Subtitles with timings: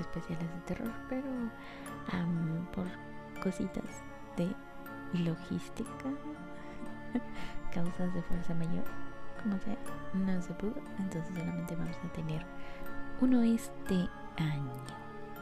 [0.00, 1.28] especiales de terror, pero
[2.74, 2.86] por
[3.42, 4.02] cositas
[4.36, 4.54] de
[5.12, 6.10] logística,
[7.72, 8.84] causas de fuerza mayor,
[9.42, 9.76] como sea,
[10.14, 10.74] no se pudo.
[10.98, 12.44] Entonces solamente vamos a tener
[13.20, 14.72] uno este año.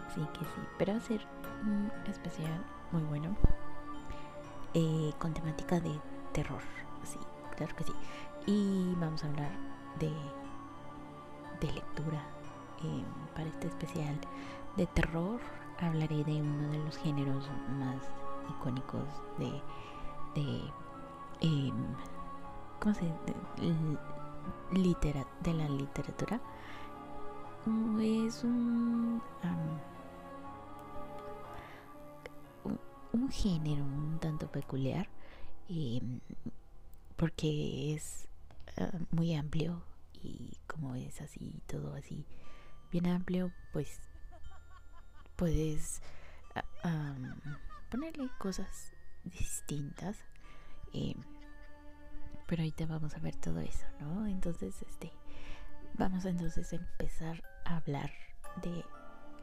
[0.06, 1.20] Así que sí, pero va a ser
[1.62, 3.36] un especial muy bueno.
[4.74, 5.98] Eh, con temática de
[6.32, 6.60] terror.
[7.02, 7.18] Sí,
[7.56, 7.92] claro que sí.
[8.46, 9.50] Y vamos a hablar
[9.98, 10.12] de,
[11.60, 12.22] de lectura.
[12.84, 14.16] Eh, para este especial
[14.76, 15.40] de terror
[15.80, 17.48] hablaré de uno de los géneros
[17.78, 18.02] más
[18.50, 19.06] icónicos
[19.38, 19.50] de,
[20.40, 20.60] de
[21.40, 21.74] em,
[22.80, 23.34] ¿cómo se de,
[25.42, 26.40] de la literatura.
[28.00, 29.20] Es un
[33.12, 35.08] un género un tanto peculiar
[35.68, 36.20] em,
[37.16, 38.28] porque es
[38.76, 39.82] ah, muy amplio
[40.22, 42.24] y como es así todo así
[42.90, 44.00] bien amplio pues
[45.36, 46.02] puedes
[46.84, 47.14] ah,
[47.90, 48.92] ponerle cosas
[49.24, 50.16] distintas
[50.92, 51.22] em,
[52.46, 55.12] pero ahorita vamos a ver todo eso no entonces este
[55.94, 58.10] vamos entonces a empezar a hablar
[58.62, 58.84] de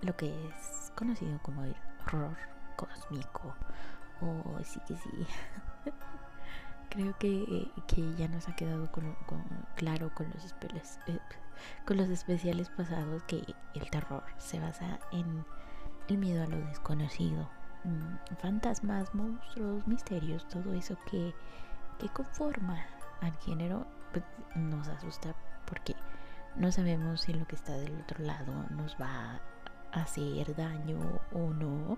[0.02, 2.38] lo que es conocido como el horror
[2.76, 3.56] cósmico.
[4.22, 5.28] Oh, sí que sí.
[6.90, 9.16] Creo que, que, ya nos ha quedado con,
[9.76, 11.20] claro con los, especiales, eh,
[11.86, 13.44] con los especiales pasados que
[13.74, 15.46] el terror se basa en
[16.08, 17.50] el miedo a lo desconocido.
[17.84, 21.34] Mm, fantasmas, monstruos, misterios, todo eso que,
[22.00, 22.84] que conforma
[23.22, 25.96] al género pues, nos asusta porque
[26.56, 29.40] no sabemos si lo que está del otro lado nos va
[29.92, 31.00] a hacer daño
[31.34, 31.98] o no.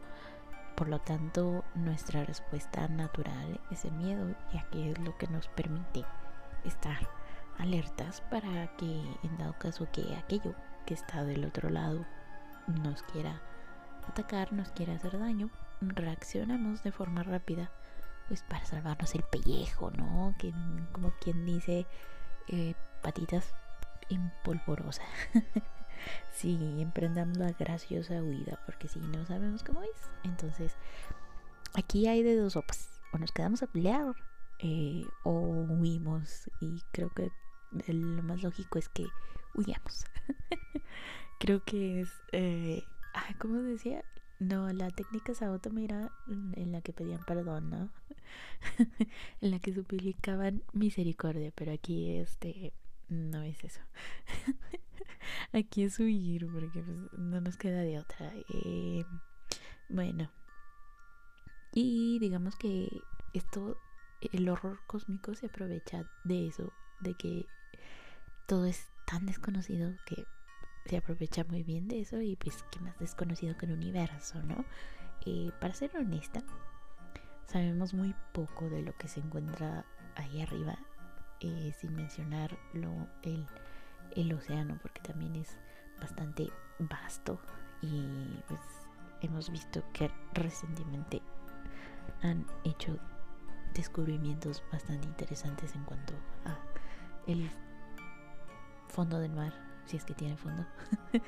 [0.76, 5.48] Por lo tanto, nuestra respuesta natural es el miedo, ya que es lo que nos
[5.50, 6.04] permite
[6.64, 6.98] estar
[7.58, 10.54] alertas para que en dado caso que aquello
[10.86, 12.06] que está del otro lado
[12.68, 13.42] nos quiera
[14.08, 15.50] atacar, nos quiera hacer daño,
[15.82, 17.72] reaccionamos de forma rápida,
[18.28, 20.36] pues para salvarnos el pellejo, ¿no?
[20.38, 20.54] Que,
[20.92, 21.86] como quien dice,
[22.48, 23.54] eh, patitas
[24.10, 25.04] impolvorosa.
[26.32, 30.76] si emprendamos la graciosa huida, porque si no sabemos cómo es, entonces
[31.74, 32.90] aquí hay de dos sopas.
[33.14, 34.14] O nos quedamos a pelear
[34.60, 36.50] eh, o huimos.
[36.60, 37.32] Y creo que
[37.72, 39.06] lo más lógico es que
[39.56, 40.06] huyamos.
[41.40, 42.84] creo que es, eh,
[43.40, 44.04] ¿cómo decía?
[44.40, 47.90] No, la técnica Saotomira en la que pedían perdón, ¿no?
[49.42, 52.74] en la que suplicaban misericordia, pero aquí este
[53.10, 53.82] no es eso.
[55.54, 58.34] Aquí es huir porque pues, no nos queda de otra.
[58.54, 59.06] Eh,
[59.90, 60.30] bueno.
[61.74, 62.90] Y digamos que
[63.34, 63.78] esto,
[64.22, 67.46] el horror cósmico se aprovecha de eso, de que
[68.48, 70.26] todo es tan desconocido que
[70.86, 74.66] se aprovecha muy bien de eso y pues qué más desconocido que el universo, ¿no?
[75.26, 76.42] Eh, para ser honesta,
[77.46, 79.86] sabemos muy poco de lo que se encuentra
[80.16, 80.80] ahí arriba
[81.42, 83.46] eh, sin mencionar lo, el,
[84.16, 85.58] el océano, porque también es
[86.00, 87.40] bastante vasto
[87.82, 88.62] y pues
[89.22, 91.22] hemos visto que recientemente
[92.22, 92.98] han hecho
[93.74, 96.14] descubrimientos bastante interesantes en cuanto
[96.46, 96.58] a
[97.28, 97.50] el
[98.88, 99.54] fondo del mar,
[99.86, 100.66] si es que tiene fondo.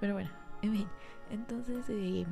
[0.00, 0.30] Pero bueno,
[0.62, 0.88] en fin,
[1.30, 2.26] entonces eh,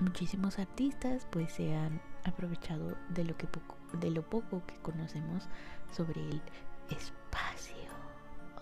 [0.00, 5.48] muchísimos artistas pues se han aprovechado de lo que poco, de lo poco que conocemos
[5.90, 6.42] sobre el
[6.90, 7.74] espacio.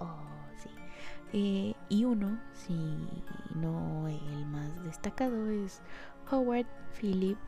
[0.00, 0.17] Oh,
[0.56, 0.70] sí.
[1.32, 2.75] Eh, y uno, si
[3.55, 5.82] no el más destacado, es
[6.31, 6.67] Howard
[6.99, 7.38] Philip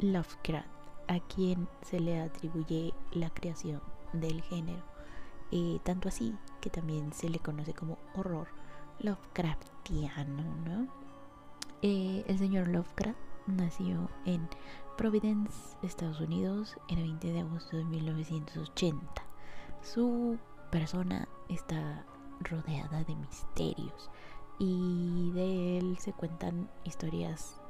[0.00, 0.68] Lovecraft,
[1.08, 3.80] a quien se le atribuye la creación
[4.12, 4.95] del género.
[5.52, 8.48] Eh, tanto así que también se le conoce como horror
[8.98, 10.88] Lovecraftiano, ¿no?
[11.82, 14.48] Eh, el señor Lovecraft nació en
[14.96, 19.22] Providence, Estados Unidos, el 20 de agosto de 1980.
[19.82, 20.38] Su
[20.70, 22.04] persona está
[22.40, 24.10] rodeada de misterios
[24.58, 27.60] y de él se cuentan historias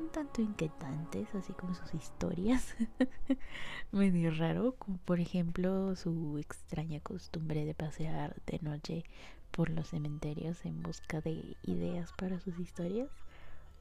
[0.00, 2.74] un tanto inquietantes, así como sus historias.
[3.92, 9.04] Medio raro, como por ejemplo su extraña costumbre de pasear de noche
[9.50, 13.10] por los cementerios en busca de ideas para sus historias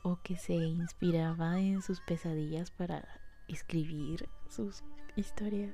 [0.04, 3.08] o que se inspiraba en sus pesadillas para
[3.48, 4.84] escribir sus
[5.16, 5.74] historias.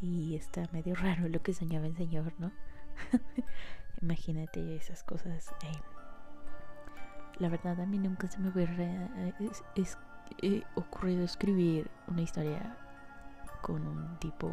[0.00, 2.52] Y está medio raro lo que soñaba el señor, ¿no?
[4.02, 5.52] Imagínate esas cosas.
[5.62, 5.95] Eh.
[7.38, 9.34] La verdad, a mí nunca se me hubiera eh,
[10.40, 12.76] eh, ocurrido escribir una historia
[13.60, 14.50] con un tipo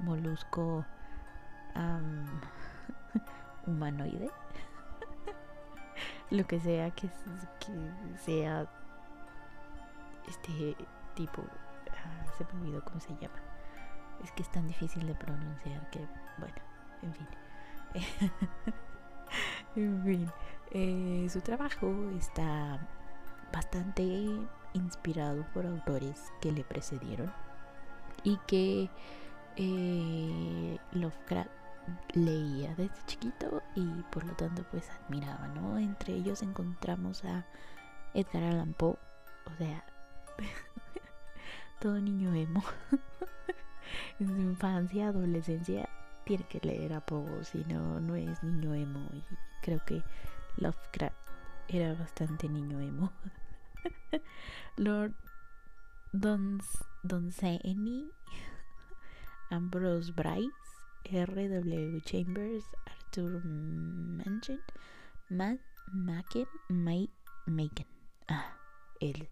[0.00, 0.84] molusco
[3.66, 4.30] humanoide.
[6.30, 7.08] Lo que sea que,
[7.60, 8.66] que sea
[10.26, 10.76] este
[11.14, 11.42] tipo.
[11.90, 13.38] Ah, se me olvidó cómo se llama.
[14.22, 16.06] Es que es tan difícil de pronunciar que,
[16.38, 16.56] bueno,
[17.02, 17.26] en fin.
[19.80, 20.30] en fin,
[20.70, 22.80] eh, su trabajo está
[23.52, 24.02] bastante
[24.72, 27.32] inspirado por autores que le precedieron
[28.22, 28.90] y que
[29.56, 31.50] eh, Lovecraft
[32.14, 35.78] leía desde chiquito y por lo tanto pues admiraba, ¿no?
[35.78, 37.46] Entre ellos encontramos a
[38.14, 38.98] Edgar Allan Poe,
[39.44, 39.84] o sea,
[41.80, 42.64] todo niño emo
[44.18, 45.88] en su infancia, adolescencia
[46.26, 49.08] tiene que leer a Poe, si no, no es niño emo.
[49.14, 49.22] Y
[49.62, 50.02] creo que
[50.56, 51.16] Lovecraft
[51.68, 53.12] era bastante niño emo.
[54.76, 55.14] Lord
[56.12, 58.10] Dons, Donseni,
[59.50, 60.50] Ambrose Bryce,
[61.04, 62.00] R.W.
[62.00, 64.60] Chambers, Arthur Manchin,
[65.30, 65.60] Matt
[65.92, 67.12] Macken, Mike
[67.46, 67.86] Macon.
[68.26, 68.52] Ah,
[68.98, 69.28] él.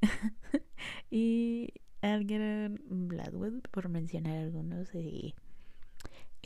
[1.10, 1.72] y
[2.02, 2.78] Algernon
[3.08, 4.92] Bladwood, por mencionar algunos.
[4.92, 5.34] de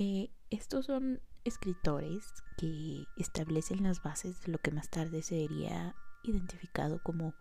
[0.00, 7.02] eh, estos son escritores que establecen las bases de lo que más tarde sería identificado
[7.02, 7.34] como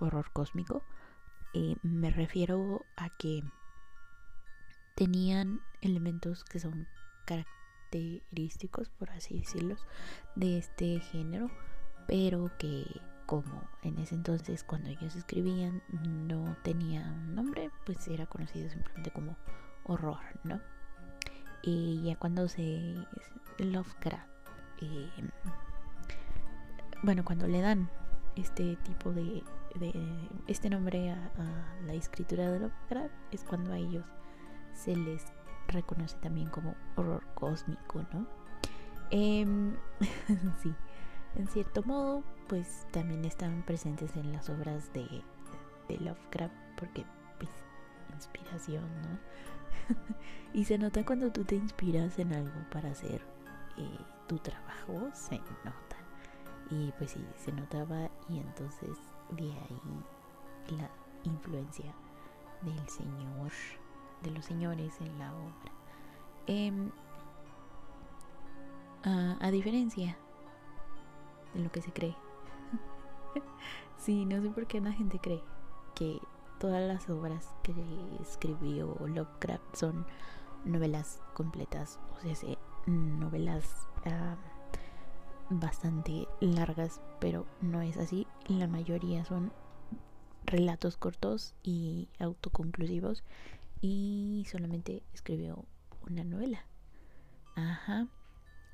[0.00, 0.82] horror cósmico.
[1.52, 3.42] Eh, me refiero a que
[4.94, 6.88] tenían elementos que son
[7.26, 9.76] característicos, por así decirlo,
[10.36, 11.50] de este género,
[12.06, 12.86] pero que
[13.26, 19.10] como en ese entonces cuando ellos escribían no tenía un nombre, pues era conocido simplemente
[19.10, 19.36] como
[19.84, 20.62] horror, ¿no?
[21.62, 22.94] Y ya cuando se
[23.58, 24.28] Lovecraft,
[24.80, 25.10] eh,
[27.02, 27.90] bueno, cuando le dan
[28.36, 29.42] este tipo de,
[30.46, 31.30] este nombre a,
[31.86, 34.04] la escritura de Lovecraft, es cuando a ellos
[34.72, 35.24] se les
[35.68, 38.26] reconoce también como horror cósmico, ¿no?
[39.10, 39.76] Em,
[40.62, 40.74] sí,
[41.36, 45.22] en cierto modo, pues también están presentes en las obras de,
[45.88, 47.04] de Lovecraft, porque
[47.38, 47.50] pues
[48.14, 49.18] inspiración, ¿no?
[50.52, 53.20] y se nota cuando tú te inspiras en algo para hacer
[53.76, 55.96] eh, tu trabajo, se nota.
[56.70, 58.96] Y pues sí, se notaba y entonces
[59.30, 60.88] de ahí la
[61.24, 61.92] influencia
[62.62, 63.50] del Señor,
[64.22, 65.72] de los señores en la obra.
[66.46, 66.90] Em,
[69.02, 70.16] a diferencia
[71.54, 72.16] de lo que se cree.
[73.96, 75.42] sí, no sé por qué la gente cree
[75.94, 76.20] que
[76.60, 77.74] todas las obras que
[78.20, 80.06] escribió Lovecraft son
[80.66, 84.36] novelas completas, o sea, novelas ah,
[85.48, 88.26] bastante largas, pero no es así.
[88.46, 89.52] La mayoría son
[90.44, 93.24] relatos cortos y autoconclusivos
[93.80, 95.64] y solamente escribió
[96.06, 96.66] una novela.
[97.56, 98.06] Ajá.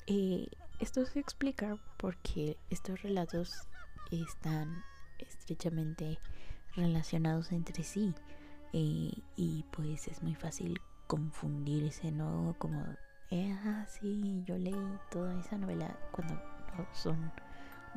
[0.08, 0.48] Eh,
[0.80, 3.68] esto se explica porque estos relatos
[4.10, 4.82] están
[5.18, 6.18] estrechamente
[6.76, 8.14] relacionados entre sí
[8.72, 12.54] eh, y pues es muy fácil confundirse, ¿no?
[12.58, 12.82] Como,
[13.30, 13.86] eh, ah,
[14.44, 17.32] yo leí toda esa novela cuando no son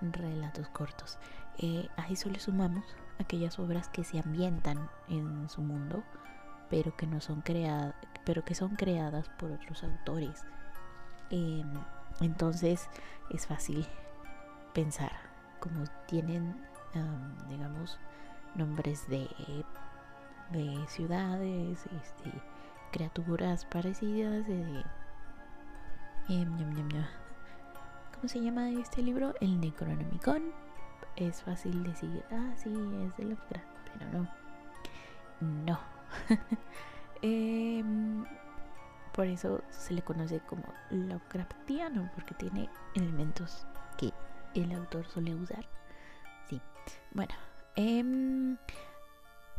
[0.02, 1.20] relatos cortos.
[1.58, 2.86] Eh, a eso le sumamos
[3.20, 6.04] aquellas obras que se ambientan en su mundo,
[6.70, 10.46] pero que no son creadas, pero que son creadas por otros autores.
[11.30, 11.74] Em,
[12.22, 12.88] entonces
[13.32, 13.86] es fácil
[14.74, 15.12] pensar,
[15.60, 16.56] como tienen,
[17.50, 18.00] digamos,
[18.56, 19.28] nombres de,
[20.52, 22.32] de ciudades, este,
[22.92, 24.84] criaturas parecidas, de,
[26.30, 26.58] em,
[28.14, 29.34] ¿cómo se llama este libro?
[29.42, 30.52] El Necronomicon.
[31.16, 32.72] Es fácil decir, ah, sí,
[33.06, 34.30] es de Lovecraft, pero no.
[35.42, 35.80] No.
[37.22, 38.24] Em,
[39.12, 44.14] por eso se le conoce como Lovecraftiano, porque tiene elementos que
[44.54, 45.66] el autor suele usar.
[46.48, 46.62] Sí.
[47.12, 47.34] Bueno,
[47.76, 48.58] Em,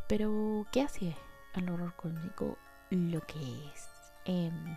[0.08, 1.16] pero, ¿qué hace
[1.54, 2.58] al horror cósmico
[2.90, 3.88] lo que es?
[4.24, 4.76] Em,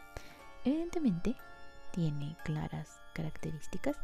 [0.63, 1.35] evidentemente,
[1.91, 3.97] tiene claras características.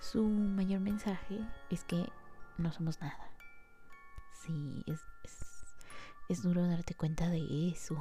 [0.00, 2.06] Su mayor mensaje es que
[2.58, 3.30] no somos nada.
[4.32, 5.00] Sí, es,
[6.28, 7.96] es, duro darte cuenta de eso.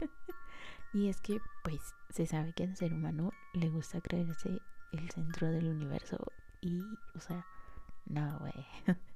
[0.94, 4.60] y es que, pues, se sabe que al ser humano le gusta creerse
[4.92, 6.18] el centro del universo.
[6.60, 6.82] Y,
[7.14, 7.46] o sea,
[8.06, 8.66] no, güey.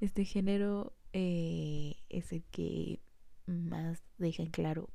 [0.00, 3.00] este género eh, es el que
[3.46, 4.88] más deja en claro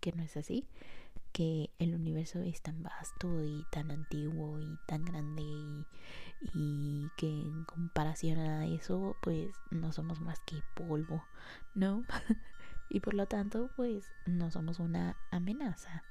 [0.00, 0.68] que no es así,
[1.32, 5.42] que el universo es tan vasto y tan antiguo y tan grande
[6.54, 11.24] y, que en comparación a eso pues no somos más que polvo,
[11.74, 12.04] ¿no?
[12.90, 16.04] y por lo tanto pues no somos una amenaza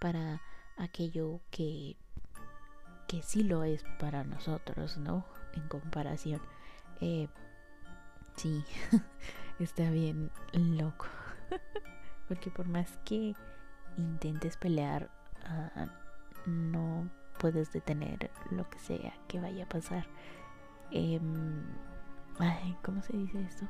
[0.00, 0.40] para
[0.76, 1.96] aquello que
[3.06, 5.26] que sí lo es para nosotros, ¿no?
[5.52, 6.40] En comparación.
[7.00, 7.28] Eh,
[8.36, 8.64] sí,
[9.58, 11.06] está bien loco.
[12.28, 13.34] Porque por más que
[13.96, 15.10] intentes pelear,
[15.44, 20.06] uh, no puedes detener lo que sea que vaya a pasar.
[20.90, 21.20] Eh,
[22.38, 23.66] ay, ¿cómo se dice esto?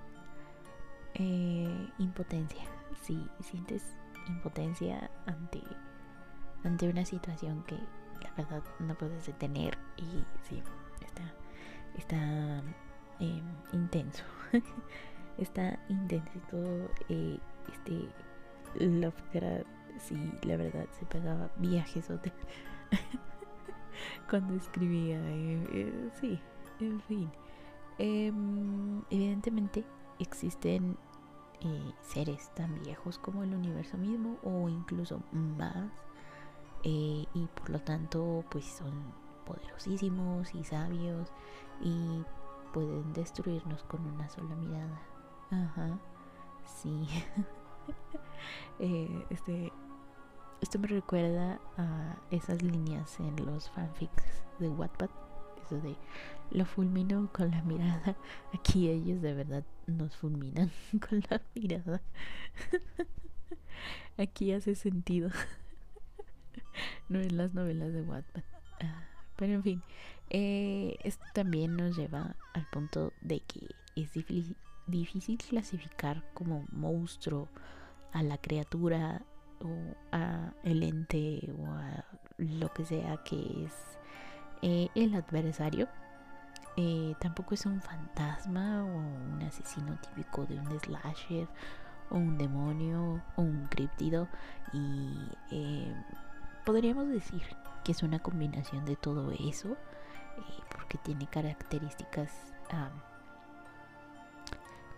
[1.14, 2.64] Eh, impotencia.
[3.02, 3.96] Si sientes
[4.28, 5.62] impotencia ante,
[6.64, 7.76] ante una situación que
[8.22, 10.62] la verdad no puedes detener y sí,
[11.04, 11.34] está,
[11.96, 12.62] está
[13.20, 13.42] eh,
[13.72, 14.24] intenso.
[15.38, 16.90] está intenso todo.
[17.08, 17.38] Eh,
[17.72, 18.08] este
[18.78, 19.66] Lovecraft,
[19.98, 22.08] sí, la verdad se pegaba viajes
[24.30, 25.18] cuando escribía.
[25.18, 26.38] Eh, eh, sí,
[26.80, 27.30] en fin.
[27.98, 29.84] Em, evidentemente
[30.18, 30.96] existen
[31.60, 35.90] eh, seres tan viejos como el universo mismo o incluso más
[36.86, 38.92] y por lo tanto pues son
[39.46, 41.32] poderosísimos y sabios
[41.80, 42.22] y
[42.74, 45.00] pueden destruirnos con una sola mirada.
[45.52, 45.96] Ajá,
[46.66, 47.08] sí.
[49.30, 49.72] este,
[50.60, 54.24] esto me recuerda a esas líneas en los fanfics
[54.58, 55.08] de Wattpad.
[55.64, 55.96] Eso de
[56.50, 58.16] lo fulmino con la mirada.
[58.52, 60.72] Aquí ellos de verdad nos fulminan
[61.08, 62.02] con la mirada.
[64.18, 65.30] Aquí hace sentido.
[67.08, 68.42] no en las novelas de Wattpad.
[68.80, 69.82] Ah, pero en fin,
[70.30, 74.12] eh, esto también nos lleva al punto de que es
[74.86, 77.48] difícil, clasificar como monstruo
[78.12, 79.22] a la criatura
[79.60, 82.04] o a el ente o a
[82.38, 83.72] lo que sea que es
[84.62, 85.88] eh, el adversario.
[86.76, 91.46] Eh, tampoco es un fantasma o un asesino típico de un slasher
[92.10, 94.28] o un demonio o un críptido
[94.72, 95.12] y
[96.64, 97.42] podríamos decir
[97.84, 99.76] que es una combinación de todo eso
[100.70, 102.30] porque tiene características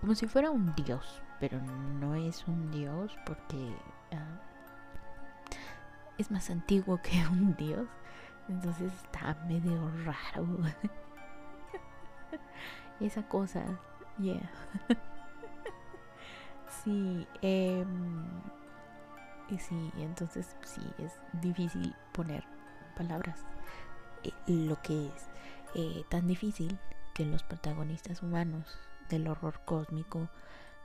[0.00, 3.76] como si fuera un dios pero no es un dios porque
[6.19, 7.88] es más antiguo que un dios.
[8.49, 10.47] Entonces está medio raro.
[13.00, 13.62] Esa cosa,
[14.19, 14.50] yeah.
[16.85, 17.85] sí, eh,
[19.49, 22.45] y sí, entonces sí, es difícil poner
[22.97, 23.45] palabras.
[24.25, 25.29] Eh, lo que es
[25.75, 26.79] eh, tan difícil
[27.15, 30.29] que los protagonistas humanos del horror cósmico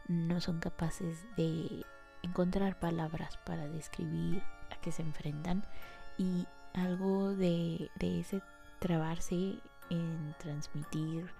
[0.07, 1.85] no son capaces de
[2.21, 5.65] encontrar palabras para describir a qué se enfrentan
[6.17, 8.41] y algo de, ese
[8.79, 11.31] trabarse en transmitir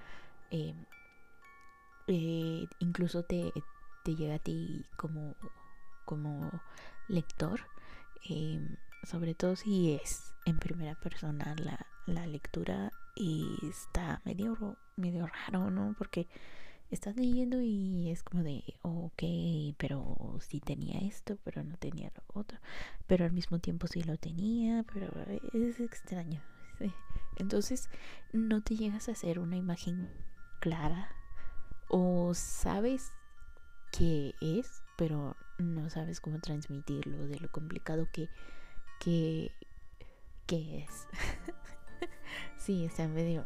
[0.49, 0.75] em,
[2.07, 3.51] eh, incluso te,
[4.05, 5.35] llega a ti como,
[6.05, 6.49] como
[7.07, 7.61] lector
[8.23, 15.27] em, sobre todo si es en primera persona la, la lectura y está medio, medio
[15.27, 15.95] raro, ¿no?
[15.97, 16.27] Porque
[16.91, 22.41] estás leyendo y es como de, ok, pero sí tenía esto, pero no tenía lo
[22.41, 22.59] otro,
[23.07, 25.09] pero al mismo tiempo sí lo tenía, pero
[25.53, 26.41] es extraño.
[27.37, 27.89] Entonces
[28.33, 30.09] no te llegas a hacer una imagen
[30.59, 31.09] clara
[31.87, 33.11] o sabes
[33.91, 38.29] qué es, pero no sabes cómo transmitirlo, de lo complicado que,
[39.01, 39.51] que,
[40.47, 41.07] es.
[42.57, 43.45] sí, está medio...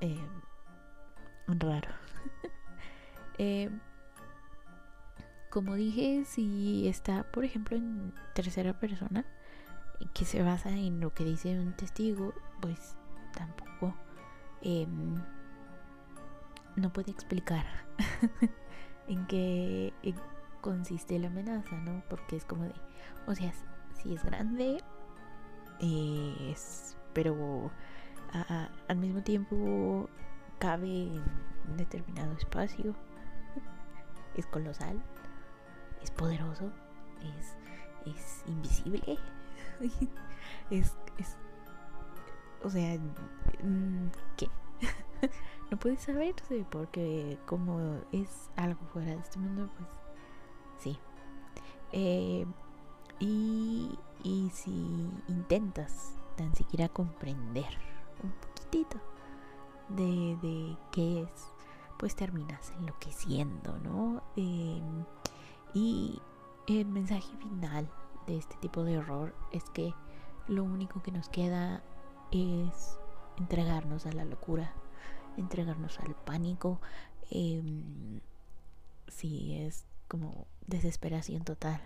[0.00, 0.20] Eh,
[1.46, 1.90] raro.
[3.42, 3.70] Eh,
[5.48, 9.24] como dije, si está, por ejemplo, en tercera persona,
[10.12, 12.96] que se basa en lo que dice un testigo, pues
[13.32, 13.94] tampoco
[14.60, 15.14] em,
[16.76, 17.64] no puede explicar
[19.08, 19.94] en qué
[20.60, 22.02] consiste la amenaza, ¿no?
[22.10, 22.74] Porque es como de,
[23.26, 23.54] o sea,
[24.02, 24.82] si es grande,
[25.80, 27.70] es, pero
[28.88, 30.08] al mismo tiempo
[30.58, 31.06] cabe
[31.68, 32.94] en determinado espacio.
[34.36, 35.02] Es colosal,
[36.02, 36.70] es poderoso,
[37.20, 37.56] es,
[38.14, 39.18] es invisible.
[40.70, 41.36] es, es,
[42.62, 42.96] o sea,
[43.62, 44.48] mm, ¿qué?
[45.70, 49.90] no puedes saberse porque como es algo fuera de este mundo, pues
[50.78, 50.98] sí.
[51.92, 52.46] Eh,
[53.20, 53.98] y,
[54.52, 54.70] si
[55.28, 57.68] intentas tan siquiera comprender
[58.22, 58.98] un poquitito
[59.88, 61.52] de, de qué es,
[61.98, 64.22] pues terminas enloqueciendo, ¿no?
[64.36, 65.04] Em,
[65.74, 66.20] y
[66.66, 67.88] el mensaje final
[68.26, 69.94] de este tipo de horror es que
[70.48, 71.82] lo único que nos queda
[72.30, 72.98] es
[73.36, 74.72] entregarnos a la locura,
[75.36, 76.80] entregarnos al pánico.
[77.30, 77.62] Eh,
[79.08, 81.80] sí, es como desesperación total,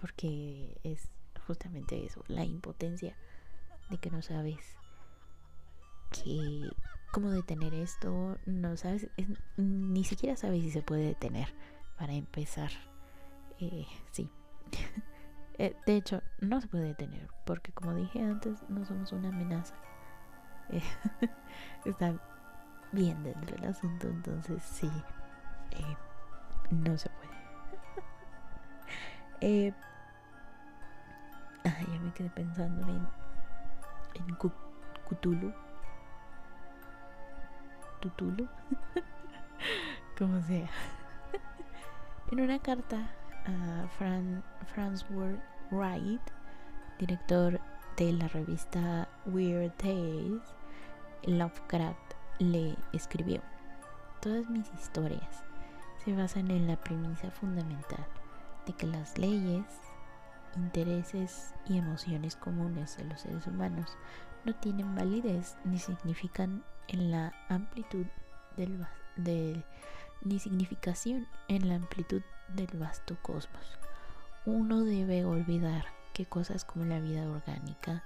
[0.00, 1.08] porque es
[1.46, 3.16] justamente eso, la impotencia
[3.90, 4.76] de que no sabes
[6.10, 6.70] que
[7.12, 9.08] cómo detener esto, no sabes,
[9.56, 11.54] ni siquiera sabes si se puede detener
[11.98, 12.70] para empezar.
[13.58, 14.30] Eh, sí.
[15.58, 19.74] Eh, de hecho, no se puede detener, porque como dije antes, no somos una amenaza.
[20.68, 20.82] Eh,
[21.86, 22.12] está
[22.92, 24.90] bien dentro del asunto, entonces sí,
[26.70, 27.25] no se puede.
[29.40, 29.72] Eh,
[31.64, 33.06] ya me quedé pensando en,
[34.14, 34.36] en
[35.08, 35.52] Cthulhu.
[38.00, 38.48] Cthulhu.
[40.18, 40.68] Como sea.
[42.30, 42.98] en una carta
[43.46, 44.42] a Fran,
[44.74, 45.04] Franz
[45.70, 46.22] Wright,
[46.98, 47.60] director
[47.96, 50.42] de la revista Weird Tales,
[51.24, 53.40] Lovecraft le escribió:
[54.20, 55.42] Todas mis historias
[56.04, 58.06] se basan en la premisa fundamental
[58.66, 59.64] de que las leyes,
[60.56, 63.96] intereses y emociones comunes de los seres humanos
[64.44, 68.06] no tienen validez ni significan en la amplitud
[68.56, 69.64] del,
[70.22, 72.22] ni significación en la amplitud
[72.54, 73.78] del vasto cosmos.
[74.44, 78.04] Uno debe olvidar que cosas como la vida orgánica,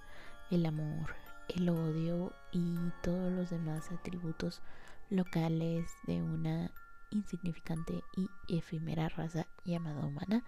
[0.51, 1.15] el amor,
[1.49, 4.63] el odio y todos los demás atributos
[5.11, 6.71] locales de una
[7.11, 10.45] insignificante y efímera raza llamada humana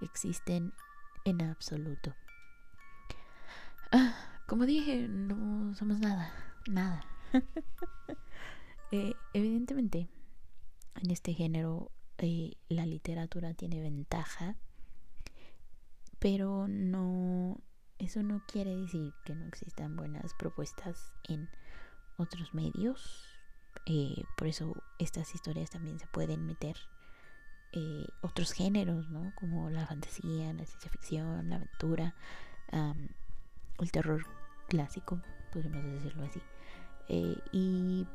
[0.00, 0.72] existen
[1.24, 2.14] en absoluto.
[3.90, 4.14] Ah,
[4.46, 6.32] como dije, no somos nada,
[6.68, 7.04] nada.
[8.94, 10.06] Eh, evidentemente,
[10.96, 14.54] en este género eh, la literatura tiene ventaja,
[16.18, 17.58] pero no,
[17.98, 21.48] eso no quiere decir que no existan buenas propuestas en
[22.18, 23.31] otros medios.
[23.86, 26.76] Eh, por eso estas historias también se pueden meter
[28.20, 29.32] otros géneros, ¿no?
[29.34, 32.14] Como la fantasía, la ciencia ficción, la aventura,
[32.70, 34.26] el terror
[34.68, 36.42] clásico, podríamos decirlo así.
[37.50, 38.06] y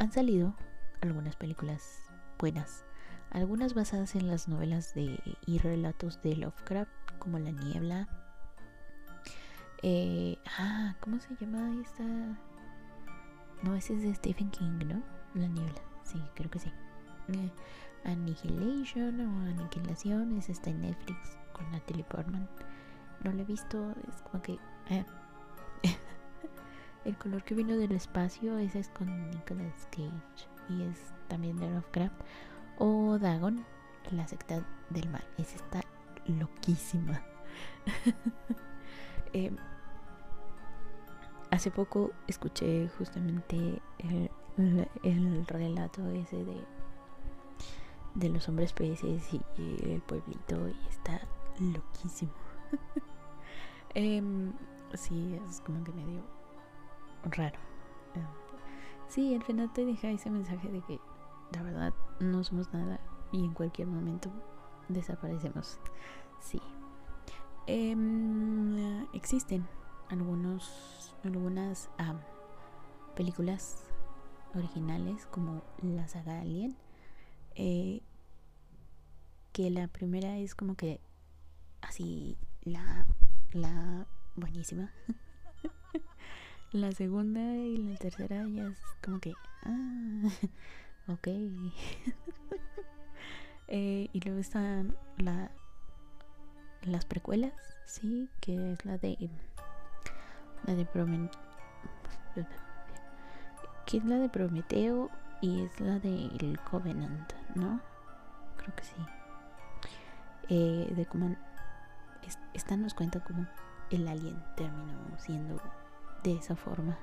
[0.00, 0.54] han salido
[1.00, 2.84] algunas películas buenas,
[3.30, 8.08] algunas basadas en las novelas de, y relatos de Lovecraft, como La Niebla.
[9.82, 12.04] Eh, ah, ¿cómo se llama esta?
[13.62, 15.02] No, ese es de Stephen King, ¿no?
[15.34, 16.70] La Niebla, sí, creo que sí.
[17.28, 17.50] Eh,
[18.04, 22.48] Annihilation o Aniquilación, esa está en Netflix con Natalie Portman.
[23.24, 24.58] No lo he visto, es como que...
[24.90, 25.04] Eh,
[27.04, 31.68] el color que vino del espacio, ese es con Nicolas Cage y es también de
[31.68, 32.14] Lovecraft.
[32.78, 33.64] O Dagon,
[34.10, 35.24] la secta del mal.
[35.38, 35.80] Esa está
[36.26, 37.22] loquísima.
[39.32, 39.50] eh,
[41.50, 44.30] hace poco escuché justamente el,
[45.02, 46.64] el, relato ese de,
[48.14, 51.20] de los hombres peces y, el pueblito y está
[51.58, 52.32] loquísimo.
[53.94, 54.22] eh,
[54.94, 56.22] sí, es como que medio
[57.24, 57.58] raro.
[59.08, 61.00] Sí, al final te deja ese mensaje de que
[61.52, 64.30] la verdad no somos nada y en cualquier momento
[64.88, 65.78] desaparecemos.
[66.40, 66.60] Sí.
[67.68, 69.66] Em, existen
[70.08, 71.90] algunos, algunas
[73.14, 73.84] películas
[74.54, 76.76] originales como la saga Alien.
[77.54, 78.02] Eh,
[79.52, 81.00] que la primera es como que
[81.80, 83.06] así la,
[83.52, 84.92] la buenísima.
[86.72, 90.22] La segunda y la tercera ya es como que, ah,
[91.08, 91.28] ok.
[93.68, 95.50] Eh, y luego están la,
[96.82, 97.52] las precuelas,
[97.84, 99.18] sí, que es la de
[100.64, 101.40] la de Prometeo,
[103.84, 107.80] que es la de Prometeo y es la de el Covenant, ¿no?
[108.56, 108.94] Creo que sí.
[110.48, 111.34] Eh, de cómo
[112.54, 113.46] esta nos cuenta cómo
[113.90, 115.60] el alien terminó siendo
[116.22, 116.98] de esa forma,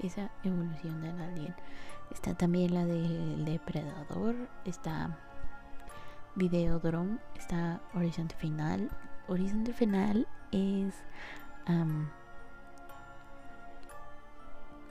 [0.00, 1.54] esa evolución del alien.
[2.10, 5.16] Está también la del depredador, está
[6.34, 8.90] Videodrome, está Horizonte Final.
[9.26, 10.94] Horizonte Final es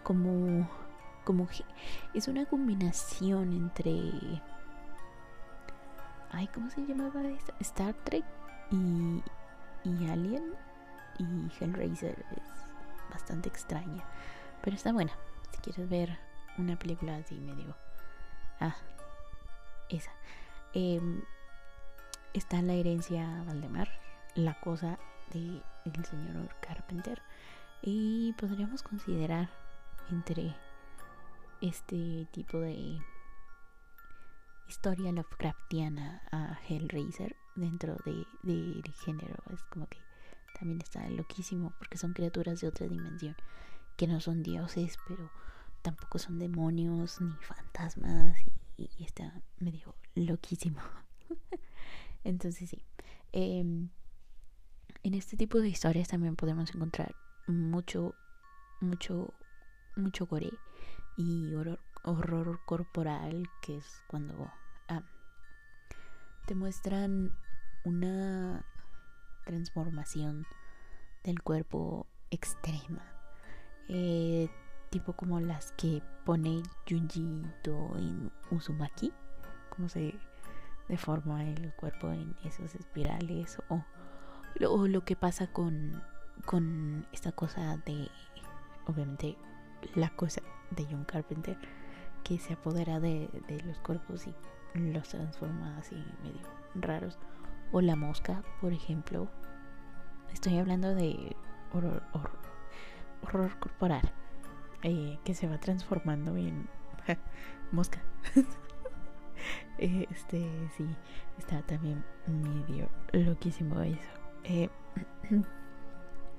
[0.07, 0.69] como
[1.25, 1.49] como
[2.13, 4.41] es una combinación entre
[6.31, 7.53] ay cómo se llamaba esta?
[7.59, 8.23] Star Trek
[8.71, 9.21] y,
[9.83, 10.53] y Alien
[11.19, 12.23] y Hellraiser
[13.11, 14.05] bastante extraña,
[14.61, 15.11] pero está buena.
[15.51, 16.17] Si quieres ver
[16.57, 17.75] una película así medio...
[18.59, 18.75] Ah,
[19.89, 20.11] esa.
[20.73, 21.21] Em,
[22.33, 23.89] está la herencia Valdemar,
[24.35, 24.97] la cosa
[25.33, 27.21] de el señor Carpenter.
[27.81, 29.49] Y podríamos considerar
[30.11, 30.55] entre
[31.61, 32.99] este tipo de
[34.67, 39.35] historia Lovecraftiana a Hellraiser dentro de, del género.
[39.53, 39.99] Es como que
[40.57, 43.35] también está loquísimo porque son criaturas de otra dimensión
[43.95, 45.29] que no son dioses, pero
[45.81, 48.37] tampoco son demonios ni fantasmas
[48.77, 50.79] y, está medio loquísimo.
[52.23, 52.83] Entonces sí.
[53.31, 53.89] Em,
[55.03, 57.15] en este tipo de historias también podemos encontrar
[57.47, 58.13] mucho,
[58.81, 59.33] mucho,
[59.97, 60.53] mucho gore
[61.15, 61.53] y
[62.03, 64.51] horror, corporal, que es cuando
[64.87, 65.03] ah,
[66.45, 67.35] te muestran
[67.83, 68.65] una
[69.45, 70.45] transformación
[71.23, 73.03] del cuerpo extrema.
[73.89, 74.49] Eh,
[74.89, 79.11] tipo como las que pone Junji en Uzumaki,
[79.69, 80.17] como se
[80.87, 83.83] deforma el cuerpo en esos espirales o,
[84.67, 86.01] o lo que pasa con,
[86.45, 88.09] con esta cosa de,
[88.85, 89.37] obviamente,
[89.95, 91.57] la cosa de John Carpenter
[92.23, 94.33] que se apodera de, de los cuerpos y
[94.73, 96.41] los transforma así medio
[96.75, 97.17] raros.
[97.71, 99.27] O la mosca, por ejemplo.
[100.31, 101.35] Estoy hablando de
[101.73, 102.03] horror,
[103.59, 104.11] corporal.
[104.83, 106.69] Eh, que se va transformando en
[107.71, 108.01] mosca.
[109.77, 110.85] este, sí,
[111.37, 114.09] está también medio loquísimo eso.
[114.43, 114.69] Eh,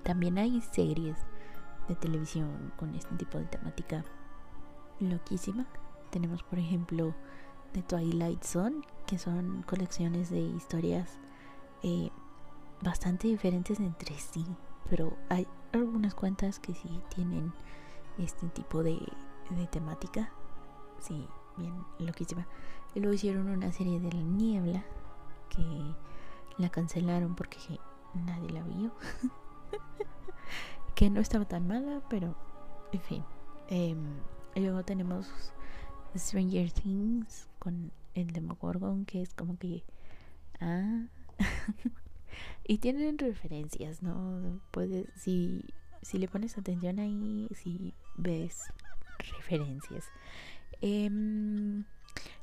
[0.03, 1.18] también hay series
[1.88, 4.05] de televisión con este tipo de temática
[5.01, 5.66] loquísima.
[6.11, 7.14] Tenemos, por ejemplo,
[7.72, 11.18] The Twilight Zone, que son colecciones de historias
[11.83, 12.11] eh,
[12.83, 14.44] bastante diferentes entre sí,
[14.88, 17.53] pero hay algunas cuentas que sí tienen
[18.18, 18.98] este tipo de,
[19.51, 20.31] de temática.
[21.01, 22.46] Sí, bien loquísima.
[22.94, 24.85] Y luego hicieron una serie de la niebla
[25.51, 25.94] que
[26.57, 27.59] la cancelaron porque
[28.14, 28.92] nadie la vio.
[30.99, 32.37] que no estaba tan mala, pero
[32.91, 33.25] en fin.
[33.69, 34.17] Em,
[34.57, 35.29] luego tenemos
[36.17, 39.85] Stranger Things con el Demogorgon, que es como que.
[40.59, 41.07] Ah.
[42.67, 44.61] y tienen referencias, ¿no?
[44.73, 45.67] Puedes, si,
[46.03, 48.65] si le pones atención ahí, si ves
[49.37, 50.05] referencias.
[50.81, 51.85] Em,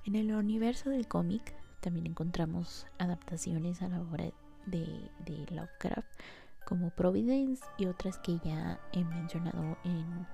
[0.05, 4.31] en el universo del cómic también encontramos adaptaciones a la obra
[4.65, 6.07] de, de Lovecraft
[6.65, 10.27] como Providence y otras que ya he mencionado en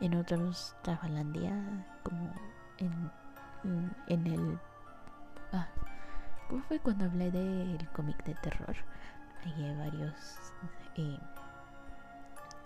[0.00, 1.52] en otros Trafalandia,
[2.02, 2.32] como
[2.78, 3.10] en,
[4.08, 4.58] en el...
[5.52, 5.68] Ah,
[6.48, 8.76] ¿Cómo fue cuando hablé del cómic de terror?
[9.44, 10.38] hay varios...
[10.96, 11.18] Eh,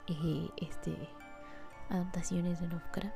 [0.07, 0.97] eh, este
[1.89, 3.15] adaptaciones de Lovecraft